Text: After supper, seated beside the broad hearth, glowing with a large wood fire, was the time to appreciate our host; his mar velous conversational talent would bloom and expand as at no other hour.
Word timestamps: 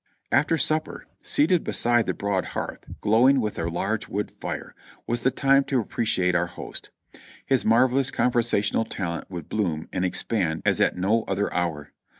After 0.31 0.57
supper, 0.57 1.05
seated 1.21 1.63
beside 1.63 2.07
the 2.07 2.15
broad 2.15 2.43
hearth, 2.57 2.85
glowing 3.01 3.39
with 3.39 3.59
a 3.59 3.69
large 3.69 4.07
wood 4.07 4.31
fire, 4.41 4.73
was 5.05 5.21
the 5.21 5.29
time 5.29 5.63
to 5.65 5.79
appreciate 5.79 6.33
our 6.33 6.47
host; 6.47 6.89
his 7.45 7.63
mar 7.65 7.87
velous 7.87 8.11
conversational 8.11 8.83
talent 8.85 9.29
would 9.29 9.47
bloom 9.47 9.87
and 9.93 10.03
expand 10.03 10.63
as 10.65 10.81
at 10.81 10.97
no 10.97 11.21
other 11.27 11.53
hour. 11.53 11.91